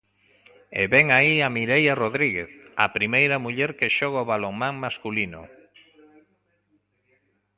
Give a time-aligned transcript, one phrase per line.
[0.81, 2.51] E ven aí a Mireia Rodríguez,
[2.85, 5.41] a primeira muller que xoga ao balonmán masculino.